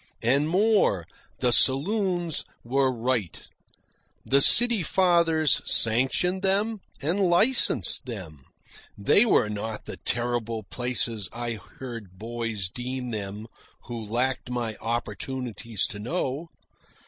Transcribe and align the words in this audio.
And 0.23 0.49
more, 0.49 1.05
the 1.41 1.51
saloons 1.51 2.43
were 2.63 2.91
right. 2.91 3.39
The 4.25 4.41
city 4.41 4.81
fathers 4.81 5.61
sanctioned 5.71 6.41
them 6.41 6.79
and 7.03 7.19
licensed 7.29 8.05
them. 8.07 8.45
They 8.97 9.27
were 9.27 9.47
not 9.47 9.85
the 9.85 9.97
terrible 9.97 10.63
places 10.63 11.29
I 11.31 11.59
heard 11.77 12.17
boys 12.17 12.67
deem 12.67 13.11
them 13.11 13.45
who 13.83 14.03
lacked 14.03 14.49
my 14.49 14.75
opportunities 14.77 15.85
to 15.89 15.99
know. 15.99 16.47